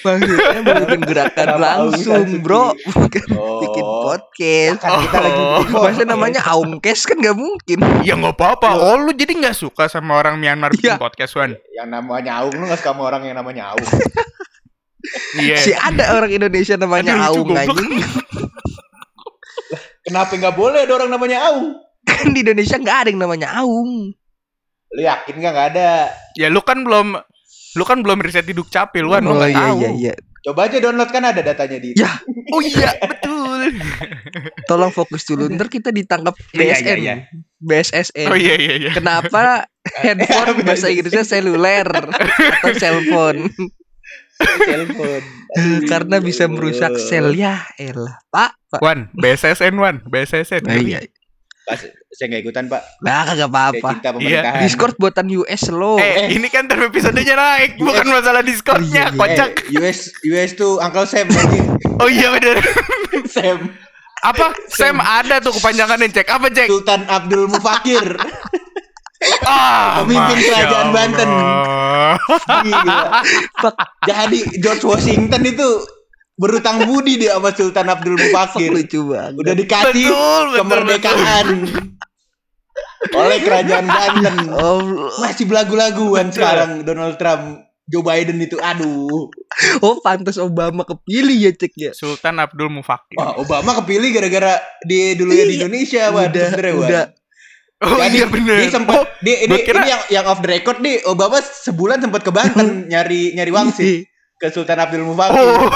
[0.00, 2.72] Maksudnya memimpin gerakan Kenapa langsung, bro.
[2.86, 3.60] Bukan Oh.
[3.60, 4.78] bikin podcast.
[4.80, 5.58] Kan kita lagi Oh.
[5.60, 6.08] bikin Masa podcast.
[6.08, 7.78] namanya Aungkes kan gak mungkin.
[8.02, 8.68] Ya nggak apa-apa.
[8.76, 10.98] Oh lu jadi nggak suka sama orang Myanmar bikin Iya.
[10.98, 11.54] podcast Wan?
[11.70, 13.88] Yang namanya Aung lu gak suka sama orang yang namanya Aung.
[15.34, 15.56] Iya.
[15.56, 17.92] Si ada orang Indonesia namanya Aduh, Aung anjing.
[20.00, 21.76] Kenapa nggak boleh ada orang namanya Aung?
[22.02, 24.12] Kan di Indonesia nggak ada yang namanya Aung.
[24.90, 25.90] Lu yakin gak nggak ada?
[26.34, 27.14] Ya lu kan belum
[27.74, 29.78] lu kan belum riset di Dukcapil Wan, lu oh nggak iya tahu.
[29.78, 30.14] iya iya.
[30.40, 31.92] Coba aja download kan ada datanya di.
[31.94, 32.10] Ya.
[32.50, 33.60] Oh iya, betul.
[34.68, 35.46] Tolong fokus dulu.
[35.46, 36.98] Ntar kita ditangkap Iya, iya, BSN.
[36.98, 37.14] iya.
[37.62, 38.26] BSSN.
[38.26, 38.90] Oh iya iya iya.
[38.90, 39.68] Kenapa
[40.02, 43.52] handphone bahasa Inggrisnya seluler atau cellphone?
[44.40, 45.20] telepon.
[45.84, 48.16] Karena bisa merusak sel ya elah.
[48.32, 48.80] Pak, Pak.
[48.80, 50.64] Wan, BSSN Wan, BSSN.
[50.64, 51.04] Nah, iya.
[51.70, 51.80] Pas,
[52.10, 52.82] saya nggak ikutan pak.
[53.00, 53.88] Nah, kagak Saya apa-apa.
[53.94, 54.60] cinta pemerintahan.
[54.60, 55.94] Discord buatan US lo.
[55.96, 59.46] Eh, ini kan term episodenya naik, bukan masalah Discordnya, Oh, iya, iya.
[59.46, 59.50] kocak.
[59.64, 61.30] Eh, US US tuh Uncle Sam.
[61.96, 62.58] Oh iya bener.
[63.26, 63.70] Sam
[64.20, 64.52] Apa?
[64.68, 66.28] Sam ada tuh kepanjangannya cek.
[66.28, 66.68] Apa cek?
[66.68, 68.04] Sultan Abdul Mufakir.
[69.42, 71.30] Ah, Pemimpin Masya kerajaan Banten.
[72.62, 72.98] Gila.
[74.02, 75.68] Jadi George Washington itu
[76.40, 78.70] berutang budi dia sama Sultan Abdul Fuck Mufakir.
[78.74, 79.36] lucu banget.
[79.36, 81.46] Udah dikasih Betul, betul, kemerdekaan
[83.10, 84.36] oleh kerajaan Banten.
[84.50, 84.80] Oh,
[85.18, 87.64] Masih belagu-laguan sekarang Donald Trump.
[87.84, 89.26] Joe Biden itu aduh.
[89.82, 91.90] oh pantas Obama kepilih ya cek ya.
[91.90, 93.18] Sultan Abdul Mufakir.
[93.18, 95.66] Wah, Obama kepilih gara-gara di dulu ya di Iya.
[95.66, 96.30] Indonesia, Wan.
[96.30, 96.86] Udah, Sebenernya, Wan.
[96.86, 97.04] udah.
[97.80, 98.56] Oh Jadi, iya bener.
[98.62, 101.98] Dia sempat Oh, dia, ini, kira- ini yang yang off the record nih Obama sebulan
[101.98, 104.06] sempat ke Banten nyari nyari wangsit
[104.40, 105.36] ke Sultan Abdul Mufakir.
[105.36, 105.68] oh.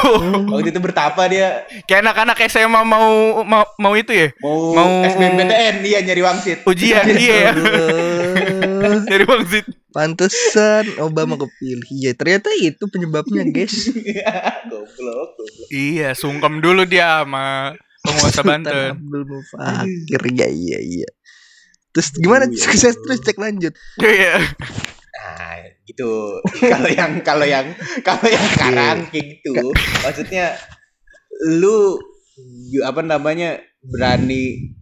[0.51, 3.07] Waktu itu bertapa dia Kayak anak-anak SMA mau
[3.45, 4.33] mau mau itu ya?
[4.41, 6.59] mau, Mau- SBMPTN dia nyari wangsit.
[6.65, 7.53] Ujian, iya.
[7.53, 9.69] Eh, Dari wangsit.
[9.91, 11.85] Pantesan Obama kepilih.
[11.87, 13.93] Iya, ternyata itu penyebabnya, guys.
[14.65, 14.89] goblok,
[15.37, 15.69] goblok.
[15.69, 18.91] Iya, sungkem dulu dia sama penguasa Sultan Banten.
[18.97, 21.09] Abdul Mufakir ya iya iya
[21.89, 23.01] terus gimana Iya, sukses iya.
[23.01, 24.35] terus cek lanjut Iya.
[25.15, 26.41] Nah, gitu.
[26.73, 27.67] kalau yang kalau yang
[28.01, 29.73] kalau yang sekarang kayak gitu,
[30.05, 30.57] maksudnya
[31.61, 32.01] lu
[32.83, 34.75] apa namanya berani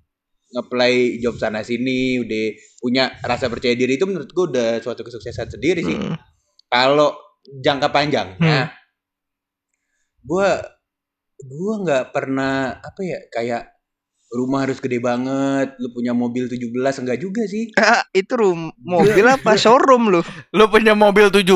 [0.53, 2.45] ngeplay job sana sini, udah
[2.81, 5.97] punya rasa percaya diri itu menurut gua udah suatu kesuksesan sendiri sih.
[5.97, 6.17] Hmm.
[6.69, 8.73] Kalau jangka panjangnya,
[10.23, 10.61] gua
[11.43, 13.73] gua nggak pernah apa ya kayak
[14.33, 17.68] rumah harus gede banget, lu punya mobil 17 enggak juga sih.
[17.79, 21.53] Ah, itu rum mobil apa showroom lu Lu punya mobil 17,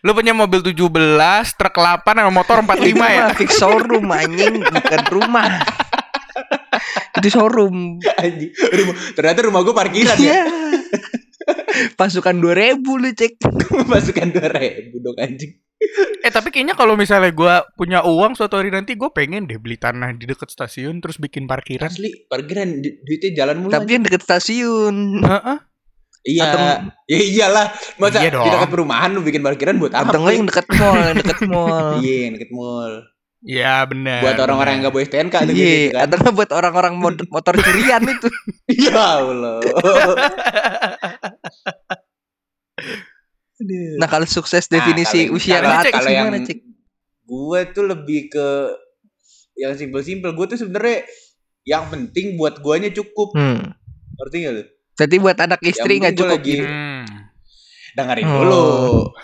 [0.00, 0.72] lu punya mobil 17,
[1.54, 3.26] truk 8 sama motor 45 Itu ya.
[3.36, 5.60] fix showroom anjing bukan rumah
[7.12, 10.24] itu showroom Anjing, rumah, ternyata rumah gua parkiran ya.
[10.24, 10.42] iya
[12.00, 13.32] pasukan 2000 lu cek
[13.84, 15.52] Masukan 2000 dong anjing.
[16.20, 19.74] Eh tapi kayaknya kalau misalnya gua punya uang suatu hari nanti gue pengen deh beli
[19.74, 21.86] tanah di dekat stasiun terus bikin parkiran.
[21.86, 23.70] Asli, parkiran du- duitnya jalan mulu.
[23.70, 25.56] tapi yang deket stasiun Heeh.
[26.26, 26.42] iya.
[26.46, 26.58] atau-
[27.06, 27.66] Ya iyalah.
[27.96, 30.10] Masa Iya di dekat perumahan lu bikin parkiran buat apa?
[30.10, 32.92] atau yang deket mall yang deket mall Iya, yang deket mall.
[33.40, 34.20] Iya benar.
[34.20, 36.00] buat orang-orang yang nggak bawa STNK tuh Iya, gitu kan.
[36.12, 36.92] atau buat orang-orang
[37.26, 38.28] motor curian itu.
[38.68, 39.58] Ya Allah.
[43.96, 46.28] Nah, kalau sukses Nah, definisi kalau- usia kalau- ke atas kalau yang
[47.30, 48.48] gue tuh lebih ke
[49.54, 50.32] yang simpel-simpel.
[50.32, 51.04] Gue tuh sebenarnya
[51.62, 53.36] yang penting buat guanya cukup.
[53.36, 53.76] Hmm.
[54.16, 54.62] Ngerti gak lu?
[54.96, 56.64] Jadi buat anak istri nggak cukup lagi-.
[56.64, 57.04] Hmm.
[57.90, 58.34] Dengerin Oh.
[58.38, 58.64] dulu.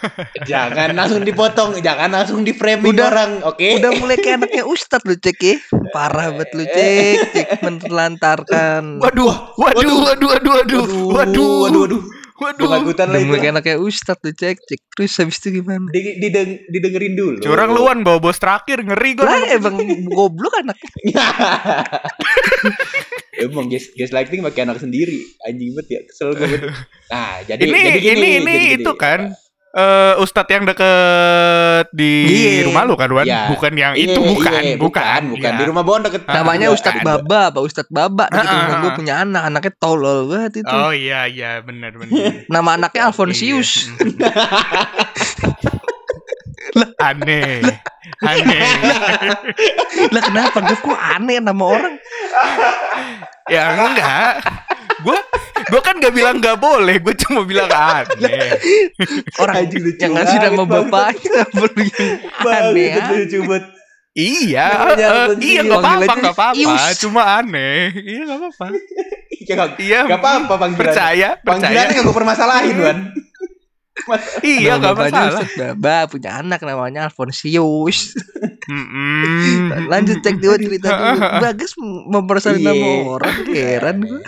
[0.50, 3.62] jangan langsung dipotong, jangan langsung di framing Udah- orang, oke?
[3.78, 5.56] Udah mulai kayak anaknya Ustad lu, Cek ya.
[5.94, 7.16] Parah banget lu, Cek.
[7.30, 8.98] Cek menelantarkan.
[8.98, 11.82] Waduh, waduh, waduh, waduh, waduh, waduh, waduh, waduh.
[11.86, 12.02] waduh.
[12.36, 13.48] Kebagutan lah Udah itu.
[13.48, 14.56] mulai kayak Ustad lu, Cek.
[14.60, 14.80] Cek.
[14.92, 15.88] Terus habis itu gimana?
[15.88, 17.38] Di- dideng- didengerin dulu.
[17.40, 19.24] Curang luan bawa bos terakhir ngeri gue.
[19.24, 19.74] Lah emang
[20.08, 20.88] goblok anaknya.
[23.36, 25.20] Emang guys, guys lighting pakai anak sendiri.
[25.44, 26.40] Anjing banget ya, kesel gue.
[26.40, 26.60] banget.
[27.06, 28.76] Nah, jadi Ini jadi gini, ini ini gini.
[28.80, 29.36] itu kan
[29.76, 32.64] eh Ustadz yang deket di Iya.
[32.64, 33.28] rumah lu kan Wan?
[33.28, 33.52] Iya.
[33.52, 35.52] Bukan yang Iya, itu bukan, iya, bukan, bukan.
[35.52, 35.60] Iya.
[35.60, 36.24] Di rumah Bon deket.
[36.24, 36.76] Namanya Bukan.
[36.80, 38.24] Ustadz Baba, Pak Ustadz Baba.
[38.32, 38.96] Di Ah, rumah ah, gue ah.
[38.96, 40.72] punya anak, anaknya tolol banget itu.
[40.72, 42.08] Oh iya iya benar benar.
[42.56, 43.92] Nama anaknya Alfonsius.
[44.00, 44.32] Iya.
[47.12, 47.60] Aneh.
[48.24, 48.60] Aneh.
[50.08, 50.58] lah kenapa?
[50.64, 51.94] Gue kok aneh nama orang?
[53.52, 54.32] ya enggak.
[55.04, 55.18] Gua
[55.68, 58.56] gua kan gak bilang gak boleh, gue cuma bilang aneh.
[59.36, 61.90] Orang lucu yang ngasih nama bapaknya aneh
[62.40, 63.04] Banget, ya?
[63.12, 63.64] lucu banget.
[64.16, 67.92] Iya, eh, iya nggak apa-apa, nggak apa-apa, cuma aneh.
[67.92, 68.66] Iya nggak apa-apa.
[69.44, 70.00] Ya, gak, Iya.
[70.08, 70.54] gak apa-apa.
[70.72, 71.44] Percaya, percaya.
[71.44, 72.98] Panggilannya gak gue permasalahin, Wan.
[74.44, 75.44] Iya bapaknya masalah.
[75.74, 78.12] Baba punya anak namanya Alfonsius.
[79.92, 81.18] Lanjut cek dia cerita dulu.
[81.44, 81.72] Bagus
[82.06, 82.72] mempersalahin Iya.
[82.72, 84.22] nama orang heran gue.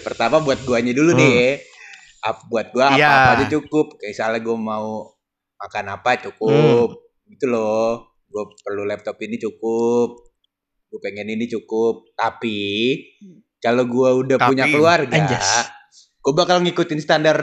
[0.00, 1.20] Pertama buat guanya dulu Hmm.
[1.20, 1.58] deh.
[2.20, 3.08] Ap- buat gua Iya.
[3.08, 3.96] apa-apa aja cukup.
[3.96, 4.88] Kayak misalnya gua mau
[5.56, 6.88] makan apa cukup.
[6.92, 7.28] Hmm.
[7.28, 8.12] Gitu loh.
[8.28, 10.20] Gua perlu laptop ini cukup.
[10.86, 12.12] Gue pengen ini cukup.
[12.12, 12.58] Tapi
[13.58, 15.70] kalau gua udah Tapi, punya keluarga, anjas.
[16.20, 17.36] Gue bakal ngikutin standar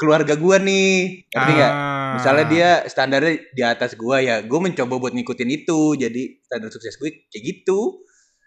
[0.00, 1.28] keluarga gua nih.
[1.28, 1.72] Ngerti nggak?
[1.72, 2.12] Ah.
[2.16, 5.96] Misalnya dia standarnya di atas gua ya, gue mencoba buat ngikutin itu.
[5.96, 8.00] Jadi standar sukses gue kayak gitu.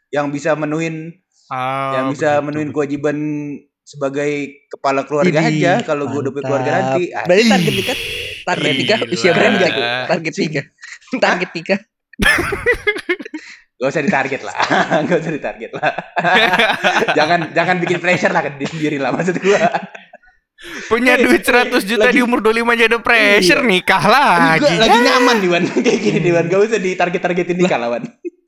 [0.09, 2.77] Yang bisa menuhin Ah, yang bisa begitu, menuhin begitu.
[2.81, 3.17] kewajiban
[3.85, 4.31] sebagai
[4.65, 7.03] kepala keluarga Idih, aja kalau gue udah punya keluarga nanti.
[7.13, 7.97] Ah, Berarti target nikah
[8.45, 9.67] target nikah usia berapa?
[10.09, 10.65] Target nikah.
[11.21, 11.79] Target nikah.
[13.75, 14.55] Gak usah ditarget lah,
[15.07, 15.91] gak usah ditarget lah.
[17.17, 19.59] jangan jangan bikin pressure lah ke diri sendiri lah maksud gue.
[20.87, 23.69] Punya duit 100 juta Lagi- di umur 25 aja ada pressure Iya.
[23.69, 24.73] nikah lagi.
[24.73, 28.03] lagi nyaman nih Wan, kayak gini nih Wan, gak usah ditarget-targetin nikah lah Wan.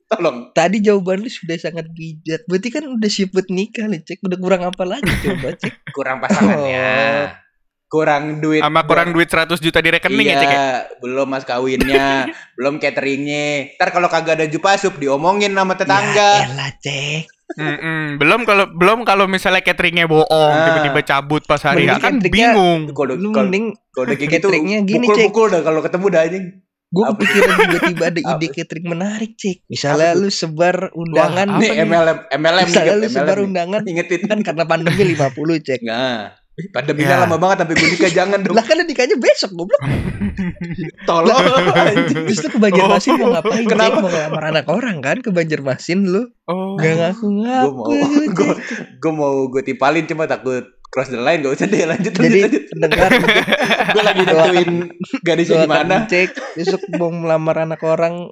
[0.07, 0.55] Tolong.
[0.55, 2.47] Tadi jawaban lu sudah sangat bijak.
[2.47, 4.23] Berarti kan udah siap buat nikah nih, Cek.
[4.23, 5.91] Udah kurang apa lagi coba, Cek?
[5.91, 7.27] Kurang pasangannya.
[7.87, 8.59] Kurang duit.
[8.59, 10.63] Sama kurang duit 100 juta di rekening iya, ya cek ya.
[10.99, 12.27] belum mas kawinnya,
[12.59, 13.73] belum cateringnya.
[13.73, 16.31] Ntar kalau kagak ada jupasup diomongin sama Ya tetangga.
[16.45, 17.23] elah, Cek.
[17.49, 18.19] Mm-mm.
[18.19, 20.67] Belum kalau belum kalau misalnya cateringnya bohong Ah.
[20.67, 22.79] tiba-tiba cabut pas hari Mending H kan bingung.
[22.91, 25.31] Kalau Lu mending kalau gitu, cateringnya gini, Cek.
[25.31, 26.45] pukul-pukul dah kalau ketemu dah anjing.
[26.87, 29.57] Gue kepikiran tiba-tiba ada ide catering menarik, Cek.
[29.65, 31.83] Misalnya Apa lu sebar undangan Apa Nih nih?
[31.85, 33.45] MLM, MLM Misalnya nih, lu MLM sebar nih.
[33.45, 35.23] undangan Ingetin kan karena pandemi 50,
[35.61, 35.79] Cek.
[35.83, 36.35] Nah,
[36.67, 37.21] pandeminya Ya.
[37.21, 38.55] lama banget sampai gue nikah jangan dong.
[38.57, 39.81] Lah kan nikahnya besok goblok.
[41.03, 41.43] Tolong.
[41.69, 42.25] anjing.
[42.25, 43.65] Terus ke Banjarmasin mau ngapain?
[43.65, 43.97] Kenapa?
[43.99, 46.25] Mau ngelamar anak orang kan ke Banjarmasin lu?
[46.45, 46.73] Oh.
[46.75, 47.93] Gak ngaku-ngaku.
[48.31, 48.55] Gue mau,
[48.97, 52.39] gue, mau gue tipalin cuma takut cross the line gak usah deh lanjut lanjut Jadi
[52.41, 52.63] lanjut.
[52.71, 53.09] pendengar
[53.87, 54.71] Gue lagi nentuin
[55.21, 55.95] gadisnya di mana.
[56.05, 58.31] cek besok mau melamar anak orang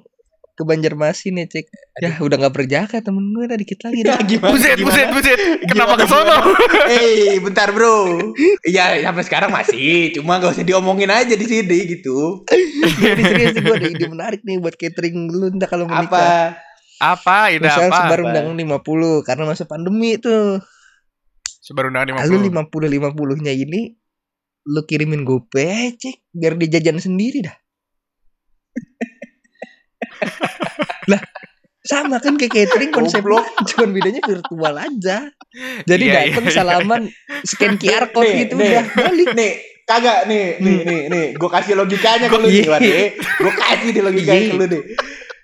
[0.56, 1.68] ke Banjarmasin ya cek
[2.00, 4.88] ya udah nggak berjaka temen gue dah dikit lagi dah gimana Buset, gimana?
[4.88, 5.38] buset, buset.
[5.68, 6.36] Kenapa ke sono?
[6.96, 8.16] Eh, bentar bro.
[8.72, 10.16] Iya, sampai sekarang masih.
[10.16, 12.42] Cuma gak usah diomongin aja di sini gitu.
[12.96, 16.26] Jadi serius nih gue ada ide menarik nih buat catering lu entah kalau menikah Apa?
[16.96, 17.38] Apa?
[17.52, 17.96] Ini Misal apa?
[18.00, 18.26] sebar Apa?
[18.32, 20.64] undangan 50 karena masa pandemi tuh
[21.60, 22.88] Sebar undangan Lalu 50.
[22.88, 23.80] 50 50-nya ini
[24.66, 27.54] lu kirimin GoPay cek biar dia jajan sendiri dah.
[31.06, 31.20] Lah
[31.86, 35.30] sama kan kayak catering konsepnya cuman bedanya virtual aja.
[35.86, 36.56] Jadi Iya, datang iya, iya.
[36.58, 37.02] salaman
[37.46, 38.70] scan QR code Nih, gitu nih.
[38.74, 39.28] udah balik.
[39.32, 39.52] Nih,
[39.86, 41.26] kagak nih, nih, nih, nih.
[41.38, 43.04] Gue kasih logikanya ke lu nih, Iya.
[43.38, 44.50] Gue kasih di logikanya Iya.
[44.50, 44.82] ke lu nih.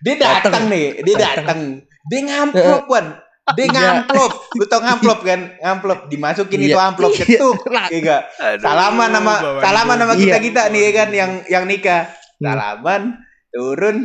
[0.02, 1.60] Dia datang nih, dia Datang.
[2.02, 3.06] Dia ngamplop, Wan.
[3.54, 3.70] Dia Iya.
[3.72, 4.32] ngamplop.
[4.58, 5.40] Lu tau ngamplop kan?
[5.56, 5.98] Ngamplop.
[6.10, 6.90] Dimasukin itu Iya.
[6.90, 7.22] amplop Iya.
[7.22, 7.56] ketuk.
[7.88, 8.16] Iya
[8.58, 10.18] Salaman sama bawaan salaman sama gua.
[10.18, 10.38] kita Iya.
[10.42, 12.02] kita nih ya kan yang yang nikah.
[12.10, 12.42] Hmm.
[12.42, 13.02] Salaman
[13.48, 13.96] turun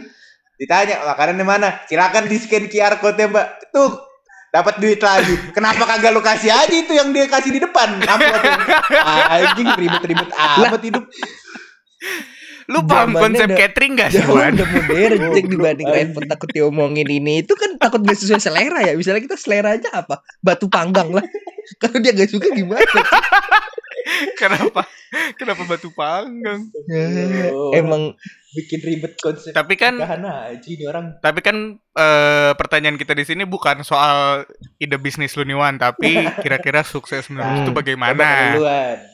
[0.57, 1.67] ditanya makanan di mana?
[1.85, 3.47] Silakan di scan QR code ya Mbak.
[3.69, 3.91] Tuh
[4.47, 5.33] dapat duit lagi.
[5.51, 8.01] Kenapa kagak lu kasih aja itu yang dia kasih di depan?
[9.29, 11.05] Anjing ribet-ribet amat hidup.
[12.67, 14.51] Lu paham konsep udah- catering gak sih, Wan?
[14.51, 16.11] udah modern cek Oh, dibanding anjing.
[16.11, 19.87] repot takut diomongin ini itu kan takut gak sesuai selera ya misalnya kita selera aja
[19.95, 21.23] apa batu panggang lah
[21.79, 22.83] kalau dia gak suka gimana
[24.35, 24.85] Kenapa?
[25.35, 26.67] Kenapa batu panggang?
[26.85, 28.13] Ya, Oh, emang
[28.49, 31.15] bikin ribet konsep Tapi kan aja ini orang.
[31.17, 34.43] Tapi kan eh, pertanyaan kita di sini bukan soal
[34.77, 36.11] ide bisnis lu nih Wan, tapi
[36.43, 37.63] kira-kira sukses menurut Hmm.
[37.63, 38.27] itu bagaimana?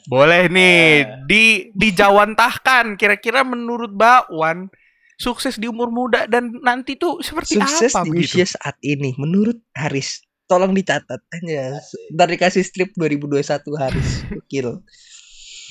[0.06, 1.24] Boleh nih Nah.
[1.24, 1.43] di
[1.74, 4.67] dijawantahkan kira-kira menurut Mbak Wan
[5.13, 8.41] sukses di umur muda dan nanti tuh seperti sukses apa di begitu?
[8.41, 11.82] usia saat ini menurut Haris tolong dicatat aja
[12.13, 13.42] ntar dikasih strip 2021
[13.74, 14.86] Haris gokil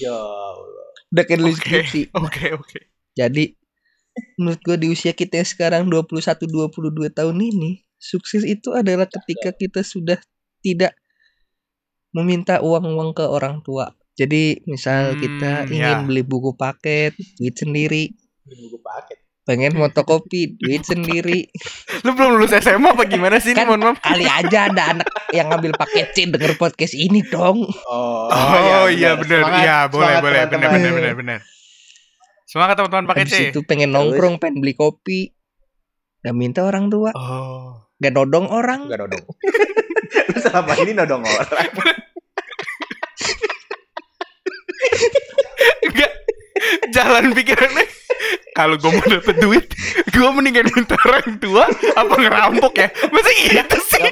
[0.01, 0.87] Ya Allah.
[1.09, 1.63] udah kayak nulis Oke.
[1.63, 2.79] skripsi Oke, oke.
[3.15, 3.55] jadi
[4.37, 9.55] menurut gue di usia kita yang sekarang 21 22 tahun ini sukses itu adalah ketika
[9.55, 10.19] kita sudah
[10.61, 10.93] tidak
[12.11, 16.05] meminta uang-uang ke orang tua jadi misal kita Hmm, ingin ya.
[16.05, 19.22] beli buku paket duit sendiri Nunggu paket.
[19.43, 21.51] Pengen fotokopi duit sendiri
[22.01, 23.51] Lu belum lulus SMA apa gimana sih?
[23.51, 23.99] Kan- Ini mohon maaf.
[23.99, 29.15] kali aja ada anak yang ngambil paket C denger podcast ini dong Oh, Oh, iya
[29.15, 29.43] benar.
[29.43, 31.39] Semangat, Iya, boleh boleh benar benar benar benar.
[32.45, 33.35] Semangat teman-teman pakai C.
[33.49, 35.33] Itu pengen nongkrong pengen beli kopi
[36.21, 37.83] Gak minta orang tua Oh.
[37.97, 39.25] Gak nodong orang Enggak nodong.
[40.29, 41.67] Lu selama ini nodong orang.
[46.95, 47.87] Jalan pikirannya
[48.53, 49.67] kalau gue mau dapet duit,
[50.07, 51.65] gue mendingan minta orang tua
[51.97, 52.89] apa ngerampok ya?
[53.09, 54.05] Masa gitu sih?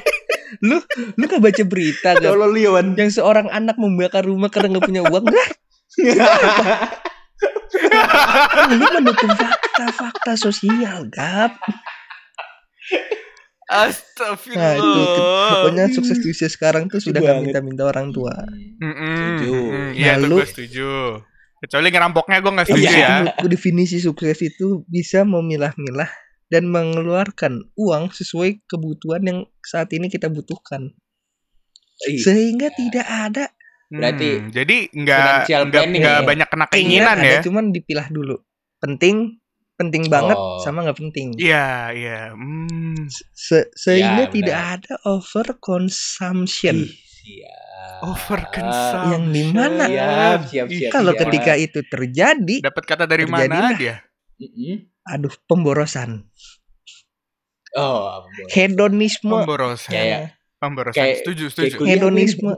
[0.59, 0.77] Lu
[1.15, 2.31] lu gak baca berita Ya gak?
[2.33, 2.85] Allah Liwan.
[2.97, 5.49] Yang seorang anak membakar rumah karena gak punya uang Lah
[8.71, 11.55] lu mendukung fakta-fakta sosial Gap
[13.71, 14.59] Astagfirullah.
[14.59, 15.01] Nah itu
[15.47, 18.33] pokoknya sukses di usia sekarang tuh sudah gak minta-minta orang tua
[18.77, 19.53] Setuju.
[19.55, 20.89] mm, Iya, tuh Lalu- gue setuju.
[21.61, 23.09] Kecuali ngerampoknya gue gak setuju Iya.
[23.21, 23.45] ya.
[23.45, 26.09] Definisi sukses itu bisa memilah-milah
[26.49, 30.89] dan mengeluarkan uang sesuai kebutuhan yang saat ini kita butuhkan
[32.03, 33.45] Ih, sehingga tidak ada
[33.87, 36.23] Berarti Hmm, jadi nggak nggak ya.
[36.23, 37.41] banyak kena keinginan keinginan ada ya.
[37.43, 38.35] cuman dipilah dulu
[38.79, 39.35] penting
[39.75, 40.63] penting banget Oh.
[40.63, 42.19] sama nggak penting Iya, iya.
[42.31, 43.11] Hmm.
[43.31, 44.33] Se- Ya, sehingga benar.
[44.33, 47.60] tidak ada over consumption siap.
[48.01, 49.09] Over consumption.
[49.11, 49.83] Yang di mana?
[49.85, 50.91] Siap, siap, siap.
[50.91, 51.21] kalau siap.
[51.27, 54.01] ketika itu terjadi Dapat kata dari mana dia?
[55.07, 56.25] Aduh pemborosan
[57.71, 58.45] Oh, ampun.
[58.51, 59.91] hedonisme Pemborosan.
[59.91, 60.97] Kayak- Pemborosan.
[60.97, 61.77] kayak- setuju, kayak setuju.
[61.77, 62.51] kuliah hedonisme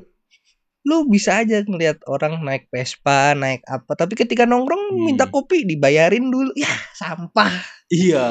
[0.83, 5.05] lu bisa aja ngelihat orang naik Vespa naik apa tapi ketika nongkrong Hmm.
[5.05, 7.51] minta kopi dibayarin dulu ya sampah
[7.88, 8.27] Iya.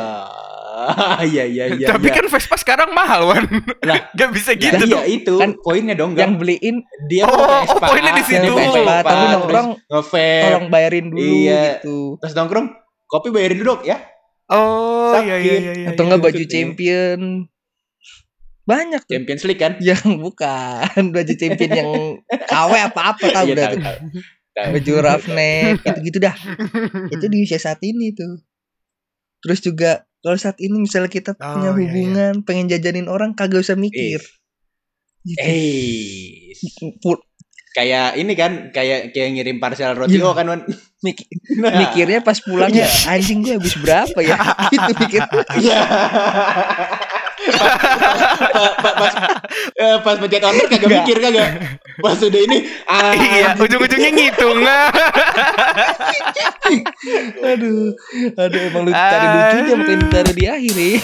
[1.32, 1.87] Iya, iya, iya.
[1.88, 2.16] Tapi iya.
[2.16, 3.44] kan Vespa sekarang mahal, Wan.
[3.85, 4.08] Lah.
[4.18, 5.04] Gak bisa gitu iya dong.
[5.06, 8.52] itu Kan poinnya dong yang beliin Dia Oh, mau oh, Vespa, poinnya di situ.
[8.52, 11.62] Vespa, tapi nongkrong tolong bayarin dulu Iya.
[11.78, 12.66] gitu Terus nongkrong
[13.06, 13.96] kopi bayarin dulu dong ya.
[14.52, 15.72] Oh, iya iya iya.
[15.72, 16.06] iya, atau iya.
[16.12, 16.52] enggak baju maksudnya.
[16.52, 17.20] champion
[18.62, 19.72] banyak tuh Champions League kan?
[19.82, 21.90] yang bukan baju champion yang
[22.46, 23.82] KW apa-apa tahu Iya, dah tahu, tuh.
[23.82, 23.98] tahu.
[24.52, 24.68] Tahu.
[24.76, 26.37] baju roughneck gitu-gitu dah
[27.08, 28.44] itu di usia saat ini tuh
[29.40, 33.61] terus juga kalau saat ini misalnya kita Oh, punya iya, hubungan pengen jajanin orang kagak
[33.61, 34.22] usah mikir.
[35.20, 35.38] Gitu.
[35.38, 36.54] Eh,
[36.98, 37.22] Pul-
[37.72, 40.16] kayak ini kan, kayak kayak ngirim parcel roti.
[40.16, 40.24] Iya.
[40.24, 40.62] oh kan Wan.
[41.00, 44.38] mik- Nah, mikirnya pas pulang ya anjing gue habis berapa ya?
[44.74, 45.22] Itu mikir
[47.42, 47.59] Iya.
[48.52, 49.12] Pa- pa- pas
[49.74, 51.02] eh, pas pencet order kagak Enggak.
[51.02, 51.48] mikir kagak.
[51.98, 54.59] Pas udah ini ah, iya, ujung-ujungnya ngitung.
[57.42, 57.92] Aduh,
[58.38, 61.00] aduh emang lu cari lucunya makanya ditaruh di akhir ya.